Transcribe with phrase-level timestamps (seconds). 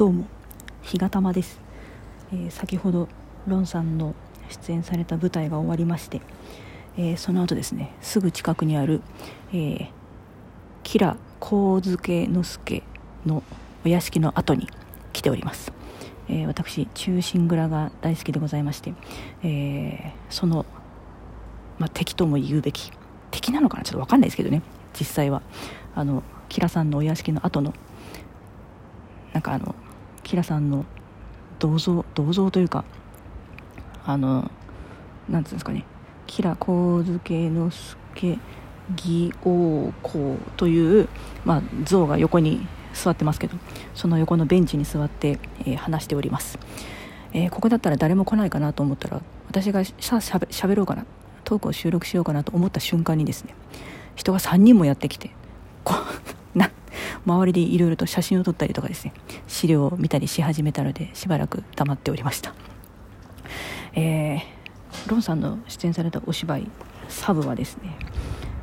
[0.00, 0.24] どうも
[0.80, 1.60] 日がたまです、
[2.32, 3.06] えー、先ほど
[3.46, 4.14] ロンさんの
[4.48, 6.22] 出演された舞台が終わりまして、
[6.96, 9.02] えー、その後ですねすぐ近くにある、
[9.52, 9.88] えー、
[10.84, 12.82] キラ神助之助
[13.26, 13.42] の
[13.84, 14.68] お屋敷の後に
[15.12, 15.70] 来ております、
[16.30, 18.94] えー、私忠臣蔵が大好きでございまして、
[19.44, 20.64] え、その、
[21.78, 22.90] まあ、敵とも言うべき
[23.30, 23.84] 敵なのかな？
[23.84, 24.62] ちょっと分かんないですけどね。
[24.98, 25.42] 実際は
[25.94, 27.74] あのキラさんのお屋敷の後の
[29.34, 29.74] なんかあの
[30.30, 30.84] キラさんの
[31.58, 32.84] 銅像銅像というか
[34.04, 34.48] あの
[35.28, 35.84] なんつうんですかね。
[36.28, 38.38] キラ神助之助
[38.96, 41.08] 義王公という、
[41.44, 43.56] まあ、像が横に座ってますけど
[43.92, 46.60] その横のベンチに座って、えー、話しております、
[47.32, 51.06] えー、ここだったら誰も来ないかなと思ったら私がしゃしゃべろうかな。
[51.42, 53.56] トークを収録しようかなと思った瞬間にですね
[54.14, 55.32] 人が3人もやってきて
[57.26, 59.12] 周りでいろいろと写真を撮ったりとかですね
[59.46, 62.54] 資料を見たりし始めたのでしばらく黙っておりました。
[63.94, 64.42] えー、
[65.08, 66.70] ロンさんの出演されたお芝居
[67.08, 67.96] サブはですね、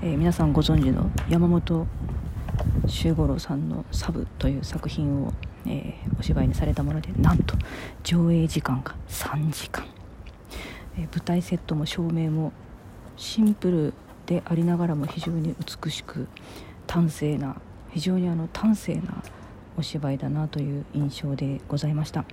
[0.01, 1.85] えー、皆さんご存知の山本
[2.87, 5.33] 周五郎さんの「サブ」という作品を、
[5.65, 7.55] えー、お芝居にされたものでなんと
[8.03, 9.85] 上映時間が3時間、
[10.97, 12.53] えー、舞台セットも照明も
[13.17, 13.93] シンプル
[14.25, 16.27] でありながらも非常に美しく
[16.87, 17.57] 端正な
[17.97, 19.23] 非常にあの端正な
[19.75, 22.25] お芝居だなという印象でございました。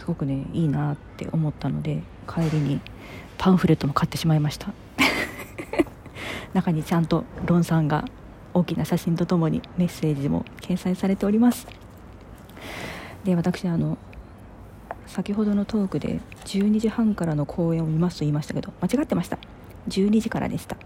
[0.00, 2.80] すごくねいいなって思ったので帰りに
[3.38, 4.72] パンフレットも買ってしまいました。
[6.54, 8.04] 中にちゃんとロンさんが
[8.52, 11.68] 大きな写真とともにメッセージも掲載されております。
[13.22, 13.96] で私あの
[15.06, 19.38] 先ほどのトークで12時半からの公演を見ますと言いましたけど間違ってました。
[19.88, 20.76] 12時からでした。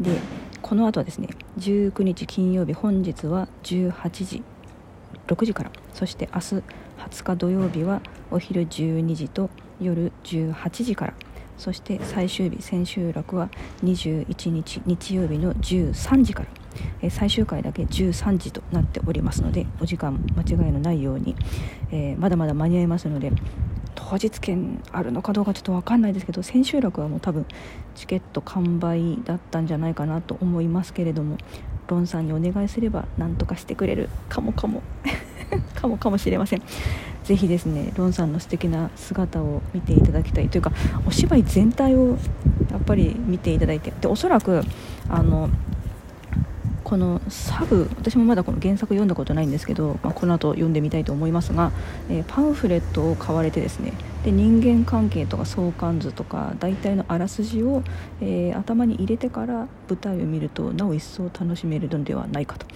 [0.00, 0.18] で
[0.62, 1.28] この後はですね
[1.58, 4.42] 19日金曜日本日は18時
[5.26, 6.62] 6時からそして明日
[6.98, 11.14] 20日土曜日はお昼12時と夜18時から
[11.56, 13.50] そして最終日千秋楽は
[13.82, 16.48] 21日日曜日の13時から、
[17.02, 21.34] え最終回だけ13時となっておりますのでお時間間違いのないように、
[21.90, 23.32] えー、まだまだ間に合いますので
[23.98, 27.44] 当日券あるのかどうかちょっと分かんないですけど千秋楽はもう多分
[27.96, 31.36] チケット完売だったんじゃないかなと思いますけれども
[31.88, 34.82] ロンさんにお願いすれば何とかしてくれるかもかも。
[35.74, 36.62] かもかもしれません。
[37.24, 40.72] ぜひですねロンさんの素敵な姿を見ていただきたいというか
[41.06, 42.18] お芝居全体を
[42.70, 44.62] やっぱり見ていただいてでおそらく
[45.08, 45.50] あの
[46.88, 51.70] このサブ私もまだこの原作読んだことないんですけど、まあ、この後読んでみたいと思いますが、
[52.08, 53.92] えー、パンフレットを買われてですね
[54.24, 57.82] で人間関係とか相関図とか大体のあらすじを、
[58.22, 62.66] えー、頭に入れてから舞台を見るとなお一層楽しめるのではないかと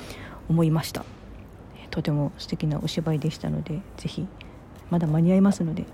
[0.50, 1.06] 思いました
[1.90, 4.26] とても素敵なお芝居でしたのでぜひ
[4.90, 5.86] まだ間に合いますので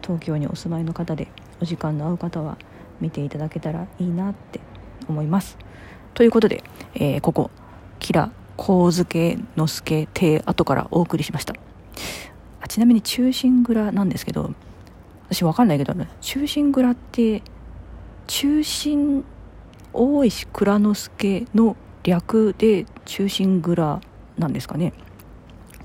[0.00, 1.28] 東京にお住まいの方で
[1.60, 2.56] お時間の合う方は
[2.98, 4.60] 見ていただけたらいいなって
[5.06, 5.58] 思います。
[6.14, 6.62] ということで、
[6.94, 7.50] えー、ここ、
[7.98, 11.54] キラ、神助之助邸後からお送りしました。
[12.60, 14.54] あちなみに中心蔵なんですけど、
[15.28, 17.42] 私わかんないけど、ね、中心蔵って、
[18.26, 19.24] 中心
[19.92, 24.00] 大石蔵之助の略で中心蔵
[24.38, 24.92] なんですかね。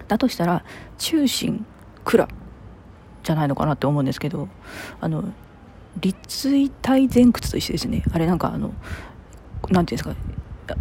[0.07, 0.63] だとしたら、
[0.97, 1.65] 中心
[2.03, 2.27] 蔵
[3.23, 4.47] じゃないのかなって思うんですけど、
[4.99, 5.23] あの、
[5.99, 8.03] 立位体前屈と一緒ですね。
[8.11, 8.73] あれなんかあの、
[9.69, 10.15] 何ていうんです
[10.67, 10.77] か？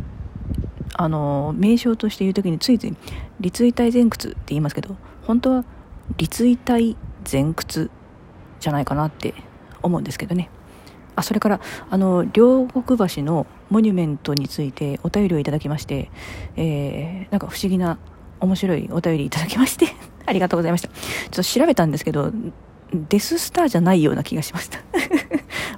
[0.98, 2.96] あの名称として言う時についつい
[3.38, 5.64] 立位体前屈って言いますけど本当は
[6.16, 6.96] 立位体
[7.30, 7.90] 前屈
[8.60, 9.34] じゃないかなって
[9.82, 10.48] 思うんですけどね。
[11.14, 11.60] あそれから
[11.90, 16.10] あの両国橋のモニュメントについてお便りをいただきまして、
[16.56, 17.98] えー、なんか不思議な
[18.40, 19.86] 面白いお便りいただきまして
[20.26, 20.88] ありがとうございました。
[20.88, 22.32] ちょっと調べたんですけど
[22.92, 24.78] デススターじゃないような気がしました。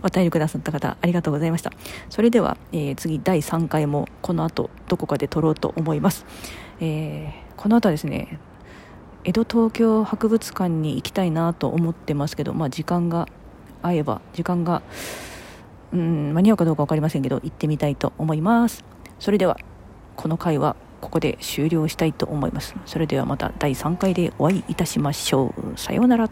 [0.03, 1.73] お便りくださった方ありがとうございました。
[2.09, 6.27] それでは、えー、次第3回もこの後どこかで撮ろうと思います、
[6.81, 8.39] えー、この後はですね
[9.25, 13.29] 江戸東京博物館に行きたいなと思ってますけど、まあ、時間が
[13.83, 14.83] 合えば時間が
[15.93, 18.85] うん間に合うかどうか分かりませんけど行ってみたいと思います。
[19.19, 19.59] それでは
[20.17, 22.75] この回はここで終了したいと思います。
[22.87, 25.79] それではまた第3回でお会いいたしましょう。
[25.79, 26.29] さようなら。